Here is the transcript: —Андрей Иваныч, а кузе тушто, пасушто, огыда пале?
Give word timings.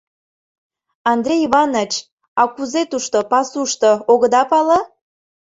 —Андрей 1.11 1.41
Иваныч, 1.47 1.91
а 2.41 2.43
кузе 2.53 2.81
тушто, 2.91 3.17
пасушто, 3.31 3.91
огыда 4.11 4.41
пале? 4.49 4.79